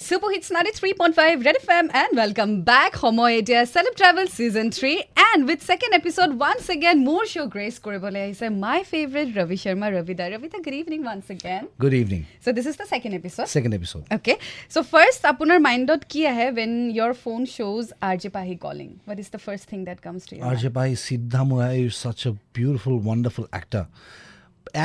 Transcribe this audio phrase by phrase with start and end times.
[0.00, 2.92] Super Hits 93.5 Red FM and welcome back.
[3.04, 4.92] সময় এতিয়া Celeb Travel Season 3
[5.28, 9.88] and with second episode once again more show grace কৰিবলৈ আহিছে my favorite Ravi Sharma
[9.96, 10.24] Ravida.
[10.34, 11.64] Ravida, good evening once again.
[11.84, 12.22] Good evening.
[12.44, 13.48] So this is the second episode.
[13.58, 14.04] Second episode.
[14.18, 14.36] Okay.
[14.74, 18.92] So first আপোনাৰ মাইণ্ডত কি আহে when your phone shows RJ Pahi calling?
[19.08, 20.54] What is the first thing that comes to your mind?
[20.54, 23.84] RJ Pai Siddha Murai is such a beautiful, wonderful actor.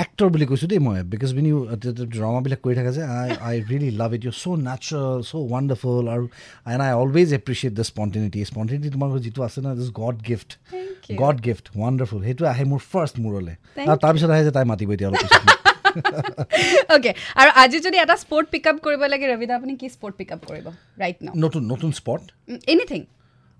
[0.01, 1.57] Actor বুলি কৈছোঁ দেই মই because when you
[2.15, 6.23] ড্ৰামাবিলাক কৰি থাকে যে I I really love it you so' natural so' wonderful আৰু
[6.71, 10.49] and I always appreciate the spontaneity spontaneity তোমাৰ যিটো আছে ন this God gift.
[11.23, 13.55] God gift wonderful সেইটো আহে মোৰ ফাৰ্ষ্ট মূৰলৈ।
[13.89, 15.21] আৰু তাৰপিছত আহে যে তাই মাতিব এতিয়া অলপ
[16.95, 17.13] okay.
[17.39, 20.41] আৰু আজি যদি এটা স্পৰ্ট পিক আপ কৰিব লাগে ৰবিদা আপুনি কি স্পৰ্ট পিক আপ
[20.49, 20.65] কৰিব
[21.01, 22.21] ৰাইট নাও নতুন নতুন স্পট
[22.73, 23.01] এনিথিং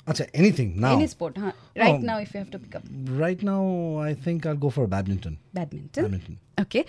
[0.07, 1.49] আচ্ছা এনিথিং নাও এনি স্পৰ্ট হা
[1.81, 2.07] right Oh.
[2.09, 2.83] Now if you have to pick up
[3.21, 3.63] right now
[4.05, 6.81] I think I go for badminton badminton badminton okay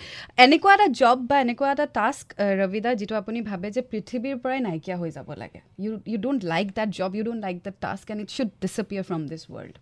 [0.45, 2.25] এনেকুৱা এটা job বা এনেকুৱা এটা টাস্ক
[2.61, 6.67] ৰবিদা যিটো আপুনি ভাবে যে পৃথিৱীৰ পৰাই নাইকিয়া হৈ যাব লাগে। You you don't like
[6.77, 9.75] that job you don't like that task and it should disappear from this world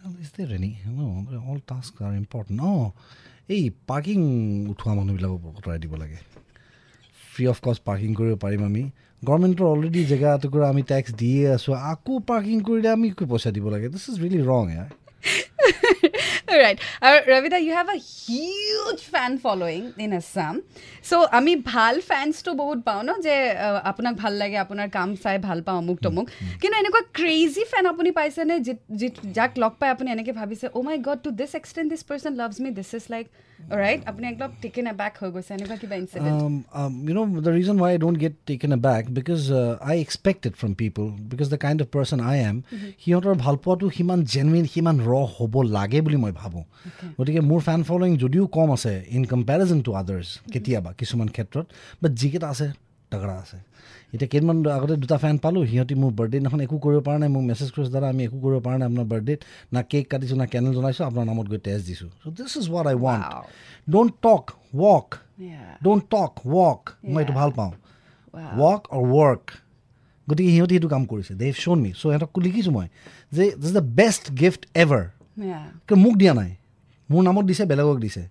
[0.00, 0.72] Well, is there any?
[0.98, 2.54] No, but all tasks are important.
[2.64, 2.72] No,
[3.54, 4.18] এই পাৰ্কিং
[4.72, 6.18] উঠোৱা মানুহবিলাকক আঁতৰাই দিব লাগে।
[7.38, 8.80] ফ্ৰী অফ কষ্ট parking কৰিব পাৰিম আমি।
[9.22, 13.66] গভৰ্ণমেণ্টৰ অলৰেডি জেগা এটুকুৰা আমি টেক্স দিয়ে আছোঁ। আকৌ পাৰ্কিং কৰিলে আমি কি পইচা দিব
[13.74, 14.88] লাগে। দিছ ইজ ৰিয়েলি ৰং ইয়াৰ
[16.62, 20.54] ৰাইট আৰু ৰবিদা you have a huge fan following in Assam
[21.08, 23.34] so' আমি ভাল ফেন্সটো বহুত পাওঁ ন যে
[23.90, 26.26] আপোনাক ভাল লাগে আপোনাৰ কাম চাই ভাল পাওঁ অমুক তমুক।
[26.60, 28.54] কিন্তু এনেকুৱা ক্ৰেজি ফেন আপুনি পাইছেনে
[29.38, 32.56] যাক লগ পাই আপুনি এনেকৈ ভাবিছে অ' my God to this extent this person loves
[32.64, 33.26] me this is like
[33.82, 36.40] right আপুনি একদম টেকেন এ বেক হৈ গৈছে এনেকুৱা কিবা incident
[37.08, 40.54] you know, the reason why I don't get taken aback because uh, I expect it
[40.60, 42.56] from people because the kind of person I am,
[43.02, 46.64] সিহঁতৰ ভাল পোৱাটো সিমান জেনুইন সিমান ৰ হ'ব লাগে বুলি মই ভাবোঁ।
[47.18, 51.66] গতিকে মোৰ ফেন ফলোয়িং যদিও কম আছে ইন কম্পেৰিজন টু আদাৰ্ছ কেতিয়াবা কিছুমান ক্ষেত্ৰত
[52.02, 52.66] বাট যিকেইটা আছে
[53.12, 53.58] তাগৰা আছে।
[54.14, 57.44] এতিয়া কেইদিনমান আগতে দুটা ফেন পালোঁ সিহঁতি মোৰ বাৰ্থডে দিনাখন একো কৰিব পৰা নাই মোক
[57.50, 59.40] মেছেজ কৰিছে দাদা আমি একো কৰিব পৰা নাই আপোনাৰ বাৰ্থডেত
[59.74, 62.86] না কেক কাটিছোঁ না কেনেল জনাইছোঁ আপোনাৰ নামত গৈ টেষ্ট দিছোঁ। So' this is what
[62.92, 63.24] I want.
[63.92, 64.44] Don't talk
[64.82, 65.06] walk.
[65.84, 66.80] Don't talk walk
[67.12, 67.32] মই এইটো.
[67.40, 67.72] ভাল পাওঁ.
[68.60, 69.44] ৱক অৰ ৱৰ্ক
[70.28, 72.86] গতিকে সিহঁতে সেইটো কাম কৰিছে। দে শ্ব'ন মি চ' সিহঁতক লিখিছোঁ মই
[73.36, 75.04] যে this the best gift ever
[76.04, 76.50] মোক দিয়া নাই।
[77.10, 78.22] মোৰ নামত দিছে বেলেগক দিছে।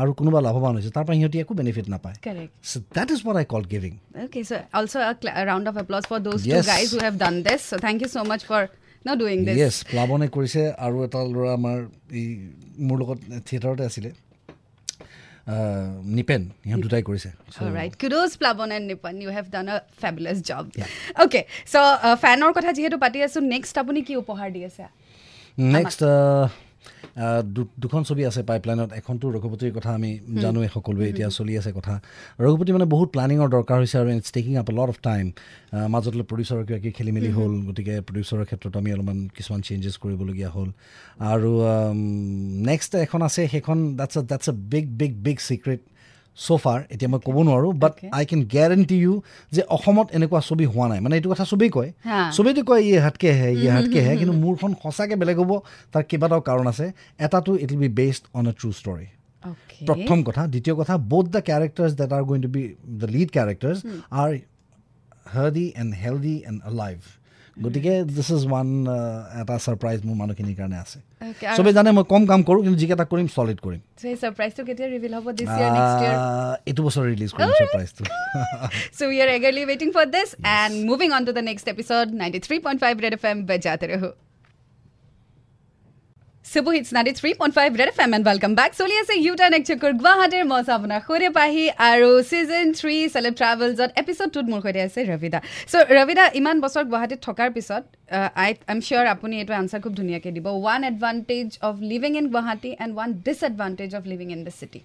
[0.00, 2.16] আৰু কোনোবা লাভৱান হৈছে তাৰ পৰা সিহঁতি একো বেনিফিট নাপায়।
[9.90, 11.78] প্লাৱনে কৰিছে আৰু এটা ল'ৰা আমাৰ
[12.20, 12.26] এই
[12.86, 14.10] মোৰ লগত থিয়েটাৰতে আছিলে।
[16.16, 17.30] নিপেন সিহঁত দুটাই কৰিছে।
[22.22, 24.84] ফেনৰ কথা যিহেতু পাতি আছো নেক্সট আপুনি কি উপহাৰ দি আছে?
[25.74, 26.00] নেক্সট
[27.84, 30.10] দুখন ছবি আছে পাইপলাইনত এখনটো ৰঘুপতিৰ কথা আমি
[30.44, 31.94] জানোৱেই সকলোৱে এতিয়া চলি আছে কথা।
[32.44, 35.26] ৰঘুপতি মানে বহুত প্লেনিঙৰ দৰকাৰ হৈছে আৰু it's taking up lot of time
[35.94, 40.50] মাজত প্ৰডিউচাৰৰ কিবা কিবি খেলি মেলি হ'ল গতিকে প্ৰডিউচাৰৰ ক্ষেত্ৰত আমি অলপমান কিছুমান চেঞ্জেছ কৰিবলগীয়া
[40.56, 40.68] হ'ল।
[41.32, 41.52] আৰু
[42.70, 45.80] নেক্সট এখন আছে সেইখন that's that's a big big big secret
[46.46, 47.94] so far এতিয়া মই ক'ব নোৱাৰোঁ বাট.
[48.16, 49.14] আই কেন গেৰেণ্টি ইউ
[49.54, 52.98] যে অসমত এনেকুৱা ছবি হোৱা নাই। মানে এইটো কথা চবেই কয়। হা। চবেইতো কয় ইয়ে
[53.04, 55.52] হাতকে হে ইয়ে হাতকে হে কিন্তু মোৰখন সঁচাকৈ বেলেগ হ'ব
[55.92, 56.86] তাৰ কেইবাটাও কাৰণ আছে।
[57.24, 59.06] এটাটো it will be based on a true story
[59.88, 62.62] প্ৰথম কথা। দ্বিতীয় কথা both the characters that are going to be
[63.00, 63.78] the lead characters
[64.22, 64.30] are
[65.34, 66.98] hardy and healthy and live
[67.64, 68.68] গতিকে দিছ ইজ ওৱান
[69.42, 70.98] এটা ছাৰপ্ৰাইজ মোৰ মানুহখিনিৰ কাৰণে আছে।
[71.56, 75.12] চবেই জানে মই কম কাম কৰোঁ কিন্তু যিকেইটা কৰিম ছলিড কৰিম। সেই ছাৰপ্ৰাইজটো কেতিয়া ৰিভিল
[75.18, 78.02] হ'ব দিছ ইয়াৰ নেক্সট ইয়াৰ আহ, এইটো বছৰ ৰিলিজ কৰিম ছাৰপ্ৰাইজটো
[78.98, 81.64] So we are eagerly waiting for this and moving on to the next
[91.88, 92.08] আৰু
[93.98, 95.38] এপিচ টুত মোৰ সৈতে আছে ৰবিদা
[95.72, 97.82] চ' ৰবিদা ইমান বছৰ গুৱাহাটীত থকাৰ পিছত
[98.34, 102.70] আই এম চিয়ৰ আপুনি এইটো আনচাৰ খুব ধুনীয়াকৈ দিব one advantage of living in Guwahati
[102.80, 104.80] and one disadvantage of living in the city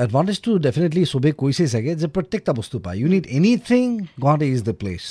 [0.00, 4.72] এডভান্টেজটো definitely চবেই কৈছেই চাগে যে প্ৰত্যেকটা বস্তু পায় you need anything Guwahati is the
[4.72, 5.04] place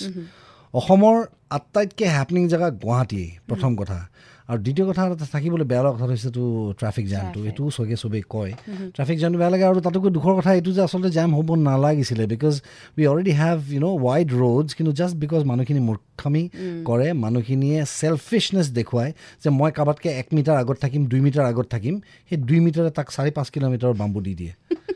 [0.73, 1.17] অসমৰ
[1.49, 4.12] আটাইতকৈ হেপনিং জেগা গুৱাহাটী প্ৰথম কথা
[4.49, 6.41] আৰু দ্বিতীয় কথা এটা থাকিবলৈ বেয়া লগা কথা হৈছেতো
[6.79, 7.39] ট্ৰাফিক জামটো.
[7.49, 8.51] এইটোও চবে চবেই কয়।
[8.95, 12.53] ট্ৰাফিক জামটো বেয়া লাগে আৰু তাতোকৈ দুখৰ কথা এইটো যে আচলতে জাম হ'ব নালাগিছিলে because
[12.97, 16.43] we already have you know' wide roads কিন্তু জাষ্ট বিকজ মানুহখিনি মূৰ্খামি
[16.89, 19.11] কৰে মানুহখিনিয়ে ছেলফিছনেছ দেখুৱায়
[19.43, 21.95] যে মই কাৰোবাতকৈ এক মিটাৰ আগত থাকিম দুই মিটাৰ আগত থাকিম
[22.29, 24.53] সেই দুই মিটাৰে তাক চাৰি পাঁচ কিলোমিটাৰৰ বাম্বু দি দিয়ে।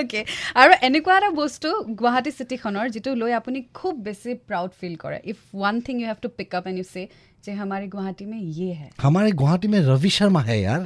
[0.00, 0.20] অ'কে
[0.60, 1.68] আৰু এনেকুৱা এটা বস্তু
[2.00, 6.18] গুৱাহাটী চিটিখনৰ যিটো লৈ আপুনি খুব বেছি প্ৰাউড ফিল কৰে if one thing you have
[6.24, 7.04] to pick up and you say
[7.44, 10.82] যে हमारे गुवाहाटी में ये है हमारे गुवाहाटी में रवि शर्मा है यार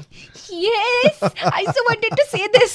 [0.64, 1.16] yes
[1.50, 2.74] i so wanted to say this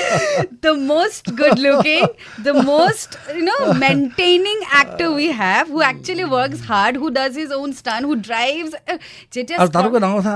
[0.66, 2.06] the most good looking,
[2.48, 7.50] the most, you know, maintaining actor we have who actually works hard, who does his
[7.52, 8.72] own stunt, who drives.
[8.88, 8.98] Uh,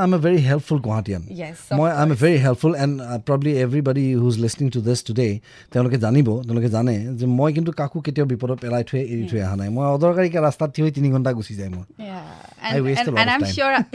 [0.06, 2.94] am a very helpful Guwahatian Yes, of I am a very helpful and
[3.28, 5.28] probably everybody who's listening to this today
[5.72, 9.56] তেওঁলোকে জানিব তেওঁলোকে জানে যে মই কিন্তু কাকো কেতিয়াও বিপদত পেলাই থৈ এৰি থৈ অহা
[9.60, 11.84] নাই। মই অদৰকাৰীকৈ ৰাস্তাত থিয় হৈ তিনি ঘণ্টা গুচি যায় মোৰ।
[12.66, 13.44] And, a and, and I'm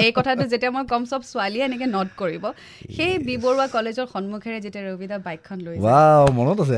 [0.05, 2.43] এই কথাটো যেতিয়া মই ক'ম চব ছোৱালীয়ে এনেকৈ নট কৰিব।
[2.95, 6.77] সেই বি বৰুৱা কলেজৰ সন্মুখেৰে যেতিয়া ৰবিদা বাইকখন এখন লৈ যাও মনত আছে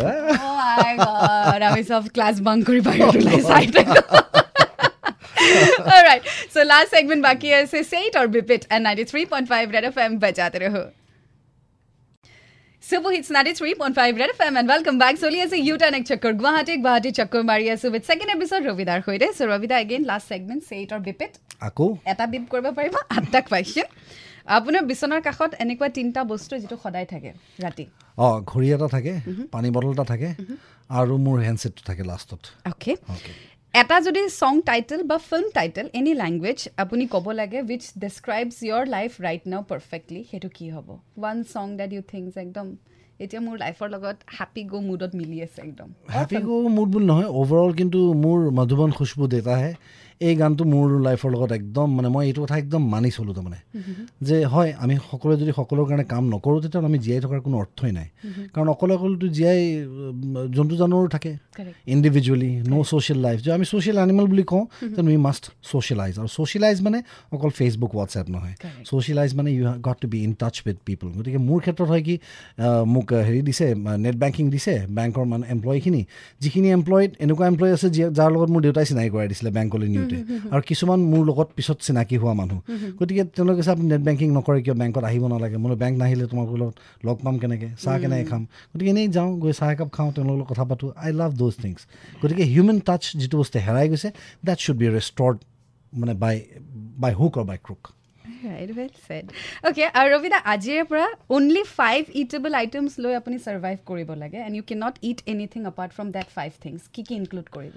[1.70, 1.82] আমি
[2.16, 3.12] ক্লাছ বাং কৰি পাৰিলোঁ
[3.50, 4.00] চাই থাকো
[6.54, 9.96] চ' লাষ্ট ছেগমেণ্ট বাকী আছে seat or repeat and ninety three point five red F
[10.06, 10.76] M বেজাত ৰহ
[23.16, 23.88] আঠটা কুৱেশ্যন
[24.48, 27.32] আপোনাৰ বিচনাৰ কাষত এনেকুৱা তিনিটা বস্তু যিটো সদায় থাকে
[27.66, 27.86] ৰাতি।
[28.18, 29.14] অঁ ঘড়ী এটা থাকে
[29.54, 30.30] পানী বটল এটা থাকে
[31.00, 32.42] আৰু মোৰ হেণ্ডছেটটো থাকে লাষ্টত
[32.72, 32.94] অ'কে
[33.74, 38.84] এটা যদি ছং টাইটেল বা ফিল্ম টাইটেল এনি লেংগুৱেজ আপুনি ক'ব লাগে which describes your
[38.96, 40.88] life right now perfectly সেইটো কি হ'ব?
[41.20, 42.68] One song that you thinks একদম
[43.24, 47.30] এতিয়া মোৰ লাইফৰ লগত হেপী গ' মুডত মিলি আছে একদম। হেপী গো মুড বুলি নহয়
[47.40, 49.72] অভাৰঅল কিন্তু মোৰ মধুবন খুচবু দেউতাহে
[50.28, 53.60] এই গানটো মোৰ লাইফৰ লগত একদম মানে মই এইটো কথা একদম মানি চলোঁ তাৰমানে।
[54.28, 57.92] যে হয় আমি সকলোৱে যদি সকলোৰ কাৰণে কাম নকৰোঁ তেতিয়াহ'লে আমি জীয়াই থকাৰ কোনো অৰ্থই
[57.98, 58.08] নাই।
[58.54, 59.62] কাৰণ অকলে অকলেতো জীয়াই
[60.56, 61.32] জন্তু জানোৱাৰো থাকে.
[61.96, 64.64] ইণ্ডিভিজুৱেলি ন' ছ'চিয়েল লাইফ যে আমি ছ'চিয়েল এনিমেল বুলি কওঁ
[64.96, 67.00] তেন উই মাষ্ট ছ'চিয়েলাইজ আৰু ছ'চিয়েলাইজ মানে
[67.36, 68.56] অকল ফেচবুক হোৱাটছএপ নহয়.
[68.90, 72.16] ছ'চিয়েলাইজ মানে you got to be in touch with people গতিকে মোৰ ক্ষেত্ৰত হয় কি
[72.94, 73.66] মোক হেৰি দিছে
[74.06, 76.02] নেট বেংকিং দিছে বেংকৰ মানে এমপ্লয়ীখিনি
[76.44, 80.13] যিখিনি এমপ্লয়ড এনেকুৱা এমপ্লয়ী আছে যি যাৰ লগত মোৰ দেউতাই চিনাকি কৰাই দিছিলে বেংকলৈ নিওঁতে
[80.54, 82.60] আৰু কিছুমান মোৰ লগত পিছত চিনাকি হোৱা মানুহ।
[83.00, 84.76] গতিকে তেওঁলোকে কৈছে আপুনি নেট বেংকিং নকৰে কিয়?
[84.82, 86.76] বেংকত আহিব নালাগে। মই বেংক নাহিলে তোমালোকৰ লগত
[87.08, 87.70] লগ পাম কেনেকৈ?
[87.84, 88.44] চাহ কেনেকৈ খাম?
[88.72, 91.80] গতিকে এনেই যাওঁ গৈ চাহ একাপ খাওঁ তেওঁলোকৰ লগত কথা পাতোঁ। আই লাভ দ'জ থিংছ
[92.22, 94.10] গতিকে হিউমেন টাচ যিটো বস্তু হেৰাই গৈছে
[94.48, 95.38] দেট শ্বুড বি ৰেষ্টৰ্ড
[95.94, 96.36] মানে by
[97.04, 97.84] by hook or by crook
[98.46, 99.26] right well said
[99.68, 101.08] okay আৰু ৰবিদা আজিৰে পৰা
[101.38, 105.62] অনলি ফাইভ ইটেবল আইটেমছ লৈ আপুনি ছাৰ্ভাইভ কৰিব লাগে and you can not eat anything
[105.72, 107.76] apart from that five things কি কি ইনক্লুড কৰিব?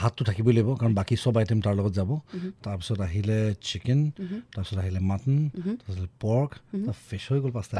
[0.00, 2.10] ভাতটো থাকিবই লাগিব কাৰণ বাকী চব আইটেম তাৰ লগত যাব।
[2.64, 4.00] তাৰপিছত আহিলে চিকেন
[4.54, 6.50] তাৰপিছত আহিলে মাটন তাৰপিছত পৰ্ক
[7.08, 7.78] ফিছ হৈ গ'ল পাঁচটা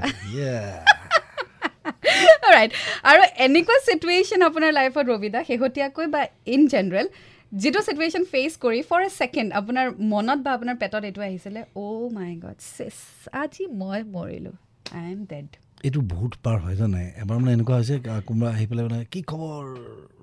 [2.54, 2.72] ৰাইট
[3.10, 6.22] আৰু এনেকুৱা চিটুৱেশ্যন আপোনাৰ লাইফত ৰবিদা শেহতীয়াকৈ বা
[6.54, 7.06] ইন জেনেৰেল
[7.52, 12.10] যিটো চিটুৱেশ্যন ফেচ কৰি ফৰ এ ছেকেণ্ড আপোনাৰ মনত বা আপোনাৰ পেটত এইটো আহিছিলে অ'
[12.16, 12.98] মাই গড চেছ
[13.42, 14.54] আজি মই মৰিলোঁ
[14.96, 15.48] আই এম ডেড
[15.84, 17.94] এইটো বহুত বাৰ হয় জানে এবাৰ মানে এনেকুৱা হৈছে
[18.26, 19.64] কোনোবা আহি পেলাই মানে কি খবৰ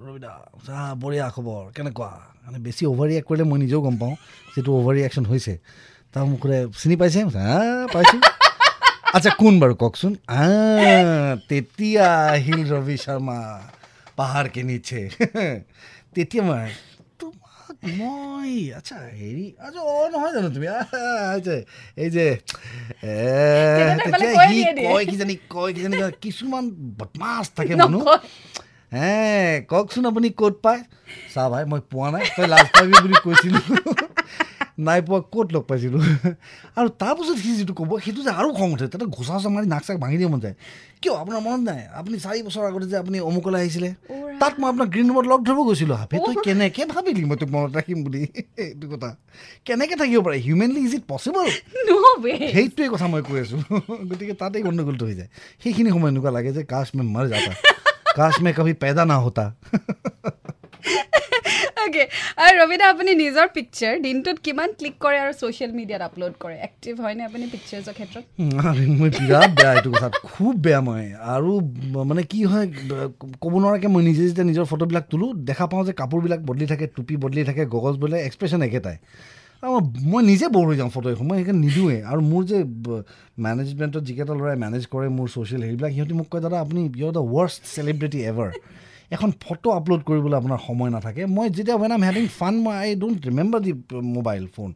[0.06, 0.34] ৰবিদা?
[0.66, 2.10] চা বঢ়িয়া খবৰ কেনেকুৱা?
[2.46, 4.14] মানে বেছি অভাৰ ৰিয়েক্ট কৰিলে মই নিজেও গম পাওঁ
[4.54, 5.54] যিটো অভাৰ ৰিয়েকশ্যন হৈছে।
[6.14, 7.22] তাৰ মোক সোধে চিনি পাইছে?
[7.94, 8.20] পাইছোঁ।
[9.16, 10.14] আচ্ছা কোন বাৰু কওকচোন?
[11.50, 12.06] তেতিয়া
[12.36, 13.38] আহিল ৰবি শৰ্মা
[14.18, 15.00] পাহাৰ কে নিচে
[16.14, 16.68] তেতিয়া মই
[17.94, 20.68] মই আচ্ছা হেৰি আচ্ছা অ নহয় জানো তুমি
[21.98, 22.26] এই যে
[23.04, 23.16] এ,
[24.30, 26.64] কৈ সি। কয় কিজানি কয় কিজানি কিছুমান
[27.00, 28.06] বদমাছ থাকে মানুহ।
[28.92, 29.16] হে
[29.70, 30.82] কওকচোন আপুনি ক'ত পায়
[31.34, 33.64] চা ভাই মই পোৱা নাই তই লাজ পাবি বুলি কৈছিলোঁ
[34.78, 36.02] নাই পোৱা ক'ত লগ পাইছিলোঁ
[36.78, 39.84] আৰু তাৰপাছত সি যিটো ক'ব সেইটো যে আৰু খং উঠে তাতে ঘোচা চোচা মাৰি নাক
[39.88, 40.56] চাক ভাঙি দিব মন যায়
[41.02, 43.90] কিয় আপোনাৰ মনত নাই আপুনি চাৰি বছৰ আগতে যে আপুনি অমুকলৈ আহিছিলে
[44.42, 47.72] তাত মই আপোনাক গ্ৰীণ ৰুমত লগ ধৰিব গৈছিলোঁ হাফে তই কেনেকৈ ভাবিলি মই তোক মনত
[47.78, 48.22] ৰাখিম বুলি
[48.64, 49.10] এইটো কথা
[49.66, 51.48] কেনেকৈ থাকিব পাৰে হিউমেনলি ইজ ইট পচিবল
[52.54, 53.60] সেইটোৱে কথা মই কৈ আছোঁ
[54.10, 55.30] গতিকে তাতেই গণ্ডগোলটো হৈ যায়
[55.62, 57.52] সেইখিনি সময় এনেকুৱা লাগে যে কাশ মে মৰ যাতা
[58.20, 59.46] কাশ মে কভি পেদা না হতা
[61.88, 62.04] অ'কে
[62.44, 66.56] আৰু ৰবিদা আপুনি নিজৰ পিকচাৰ দিনটোত কিমান ক্লিক কৰে আৰু ছ'চিয়েল মিডিয়াত আপলোড কৰে?
[66.68, 68.24] এক্টিভ হয়নে আপুনি পিকচাৰ্ছৰ ক্ষেত্ৰত?
[69.00, 71.52] মই বিৰাট বেয়া এইটো কথাত। খুব বেয়া মই। আৰু
[72.10, 72.66] মানে কি হয়
[73.44, 77.16] ক'ব নোৱাৰাকৈ মই নিজে যেতিয়া নিজৰ ফটোবিলাক তোলোঁ দেখা পাওঁ যে কাপোৰবিলাক বদলি থাকে টুপি
[77.24, 78.98] বদলি থাকে গগজ বদলে এক্সপ্ৰেশ্যন একেটাই।
[79.64, 79.74] আৰু
[80.12, 82.58] মই- নিজে বৰ হৈ যাওঁ ফটো এখন মই সেইকাৰণে নিদিওঁৱেই আৰু মোৰ যে
[83.46, 87.24] মেনেজমেণ্টত যিকেইটা ল'ৰাই মেনেজ কৰে মোৰ ছ'চিয়েল হেৰিবিলাক সিহঁতি মোক কয় দাদা আপুনি you the
[87.36, 88.50] worst celebrity ever
[89.16, 92.90] এখন ফটো আপলোড কৰিবলৈ আপোনাৰ সময় নাথাকে। মই যেতিয়া ৱেন আম হেভিং ফান মই I
[93.02, 93.72] don't remember the
[94.18, 94.70] mobile phone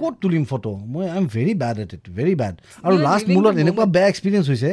[0.00, 2.54] ক'ত তুলিম ফটো মই I am very bad at it very bad
[2.86, 4.70] আৰু লাষ্ট মোৰ লগত এনেকুৱা বেয়া এক্সপিৰিয়েঞ্চ হৈছে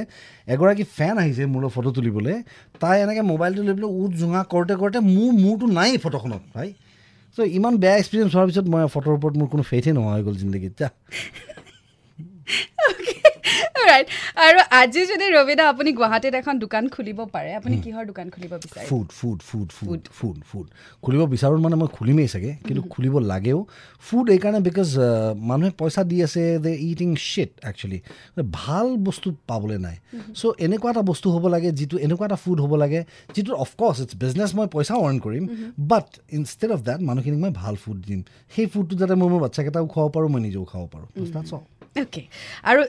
[0.54, 2.36] এগৰাকী ফেন আহিছে মোৰ লগত ফটো তুলিবলৈ।
[2.82, 6.70] তাই এনেকৈ মোবাইলটো লৈ পেলাই উঠ জোঙা কৰোঁতে কৰোঁতে মোৰ মূৰটো নাই ফটোখনত ভাই।
[7.36, 10.36] চ' ইমান বেয়া এক্সপিৰিয়েঞ্চ হোৱাৰ পিছত মই ফটোৰ ওপৰত মোৰ কোনো ফেইথেই নোহোৱা হৈ গ'ল
[10.44, 10.88] জিন্দগীত। যা।
[13.96, 14.08] ৰাইট
[14.46, 18.88] আৰু আজি যদি ৰবিদা আপুনি গুৱাহাটীত এখন দোকান খুলিব পাৰে আপুনি কিহৰ দোকান খুলিব বিচাৰে?
[18.90, 20.66] Food food food food food food
[21.04, 23.60] খুলিব বিচাৰোঁ মানে মই খুলিমেই চাগে কিন্তু খুলিব লাগেও।
[24.08, 24.90] ফুড এইকাৰণে বিকজ
[25.50, 28.00] মানুহে পইচা দি আছে দে ইটিং শ্বিট একচুৱেলি
[28.60, 29.98] ভাল বস্তু পাবলৈ নাই।
[30.40, 33.00] চ' এনেকুৱা এটা বস্তু হ'ব লাগে যিটো এনেকুৱা এটা ফুড হ'ব লাগে
[33.36, 35.44] যিটো অফক'ৰ্ছ ইটছ বিজনেছ মই পইচাও আৰ্ণ কৰিম
[35.92, 38.22] বাট ইনষ্টেড অফ দেট মানুহখিনিক মই ভাল ফুড দিম।
[38.54, 41.08] সেই ফুডটো যাতে মই মোৰ বাচ্চাকেইটাও খুৱাব পাৰোঁ মই নিজেও খাব পাৰোঁ।
[42.04, 42.24] অ'কে
[42.70, 42.82] আৰু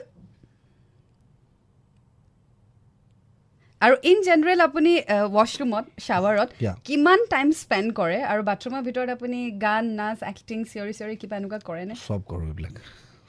[3.85, 4.91] আৰু ইন জেনেৰেল আপুনি
[5.37, 6.49] ৱাছৰুমত শ্বাৱাৰত.
[6.87, 11.59] কিমান টাইম স্পেণ্ড কৰে আৰু বাথৰুমৰ ভিতৰত আপুনি গান নাচ এক্টিং চিঞৰি চিঞৰি কিবা এনেকুৱা
[11.69, 12.75] কৰেনে চব কৰোঁ এইবিলাক।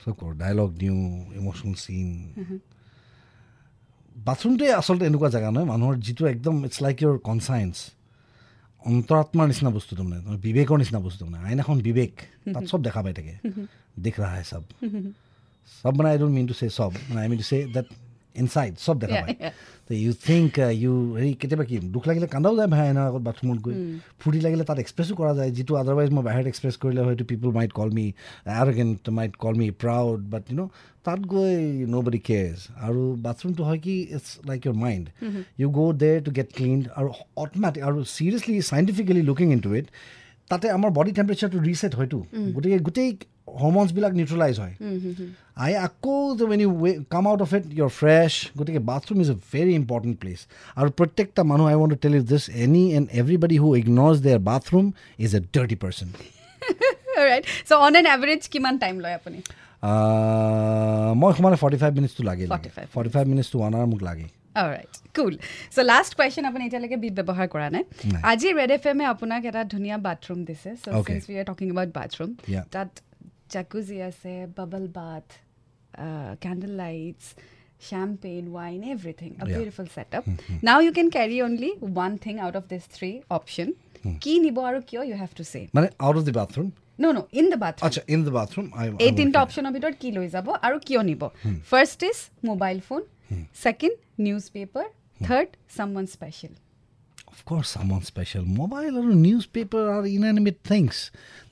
[0.02, 1.00] চব কৰোঁ। ডাইলগ দিওঁ
[1.38, 2.08] ইম'চনেল চিন
[4.28, 7.76] বাথৰুমটোৱে আচলতে এনেকুৱা জেগা নহয় মানুহৰ যিটো একদম ইটছ লাইক ইয়ৰ কনচায়েঞ্চ
[8.82, 12.12] অন্তৰাত্মাৰ নিচিনা বস্তু তাৰমানে বিবেকৰ নিচিনা বস্তু তাৰমানে আইন এখন বিবেক।
[12.54, 13.34] তাত চব দেখা পাই থাকে।
[14.04, 14.62] দেখ ৰাহা হে চব
[15.80, 17.86] চব মানে আই ডোণ্ট মিন টু চে চব মানে I mean to say that
[18.42, 19.36] inside চব দেখা পায়.
[19.86, 20.50] তো ইউ থিংক
[20.82, 23.74] ইউ হেৰি কেতিয়াবা কি দুখ লাগিলে কান্দাও যায় ভাই এনাৰ আগত বাথৰুমত গৈ
[24.20, 27.72] ফূৰ্তি লাগিলে তাত এক্সপ্ৰেছো কৰা যায় যিটো আদাৰৱাইজ মই বাহিৰত এক্সপ্ৰেছ কৰিলে হয়তো people might
[27.78, 28.06] call me
[28.62, 30.68] arrogant might call me proud but you know'
[31.06, 31.54] তাত গৈ
[31.92, 35.04] ন' বডি কেয়াৰ্ছ আৰু বাথৰুমটো হয় কি it's like your mind
[35.60, 37.08] you go' there to get clean আৰু
[37.44, 39.86] অট'মেটিক আৰু seriously scientifically looking into it it
[40.50, 42.18] তাতে আমাৰ বডি টেম্পাৰেচাৰটো ৰিছেট হয়তো
[42.54, 43.10] গতিকে গোটেই
[43.60, 44.74] হৰমনছবিলাক নিউট্ৰেলাইজ হয়।
[45.64, 46.14] আই আকৌ
[46.50, 50.16] when you we come out of it your fresh গতিকে bathroom is a very important
[50.22, 50.40] place
[50.80, 54.40] আৰু প্ৰত্যেকটা মানুহ I want to tell you this any and everybody who ignores their
[54.50, 54.84] bathroom
[55.24, 56.08] is a dirty person
[57.86, 59.38] on an average কিমান time লয় আপুনি?
[61.20, 64.26] মই সমানে forty five মিনিটছটো লাগে। 45 forty five minutes to one hour মোক লাগে।
[64.74, 65.34] Right cool
[65.74, 69.40] so' last question আপুনি এতিয়ালৈকে বিপ ব্যৱহাৰ কৰা নাই। নাই। আজি ৰেড এফ এমে আপোনাক
[69.50, 71.06] এটা ধুনীয়া বাথৰুম দিছে। So' Okay.
[71.08, 72.64] Since we are talking about bathroom Yeah.
[72.74, 72.90] তাত
[73.52, 75.26] জাকুজি আছে bubble bath
[76.42, 77.24] candle lights
[77.88, 80.24] champagne wine everything a beautiful setup
[80.66, 83.68] now you can carry only one thing out of this three option
[84.24, 86.68] কি নিব আৰু কিয় you have to say মানে out of the bathroom
[87.02, 88.66] no no in the bathroom আচ্ছা in the bathroom
[89.04, 91.22] এই তিনিটা অপশ্যনৰ ভিতৰত কি লৈ যাব আৰু কিয় নিব
[91.70, 92.18] first is
[92.50, 93.02] mobile phone
[93.62, 93.96] second
[94.54, 94.86] newspaper
[95.20, 96.54] third someone special
[97.38, 100.94] of course someone special mobile আৰু নিউজ পেপাৰ আৰু ইনএনিমেট থিংছ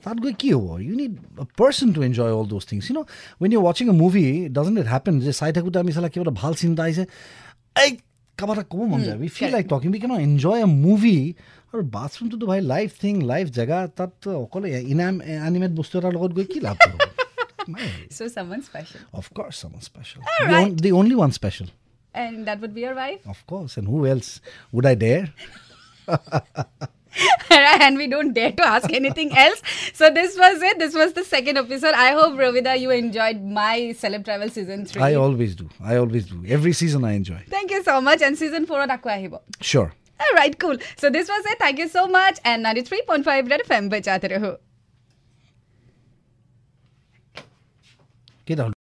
[0.05, 1.13] তাত গৈ কি হ'ব you need
[1.59, 3.01] person to enjoy all those things you know
[3.41, 4.25] when you ৱাচিং a movie
[4.55, 7.03] doesn't it happen যে চাই থাকোঁতে আমি চালা কিবা এটা ভাল চিন্তা আহিছে
[7.75, 7.91] এই
[8.37, 11.17] কাৰোবাৰ এটা ক'ব মন যায় we feel like talking we can enjoy a movie
[11.71, 14.13] আৰু বাথৰুমটোতো ভাই লাইফ থিং লাইফ জেগা তাত
[14.43, 15.15] অকলে ইনাম
[15.49, 16.95] এনিমেট বস্তু এটাৰ লগত গৈ কি লাভ হ'ব
[18.15, 20.73] so' some one special of course someone special right.
[20.83, 21.69] The only one special
[22.13, 24.29] and that would be your wife Of course, and who else
[24.73, 25.25] would I dare?
[27.49, 29.61] and we don't dare to ask anything else.
[29.93, 30.79] So this was it.
[30.79, 31.93] This was the second episode.
[31.93, 35.01] I hope Ravida you enjoyed my Celeb Travel season three.
[35.01, 35.69] I always do.
[35.81, 36.43] I always do.
[36.47, 37.43] Every season I enjoy.
[37.49, 38.21] Thank you so much.
[38.21, 39.41] And season four at Aqua.
[39.61, 39.93] Sure.
[40.19, 40.77] All right, cool.
[40.97, 41.59] So this was it.
[41.59, 42.39] Thank you so much.
[42.43, 44.57] And 93.5 Red FM bachate raho.
[48.45, 48.73] Get out.